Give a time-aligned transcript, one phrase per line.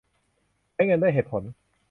[0.73, 1.43] ใช้เงินด้วยเหตุผล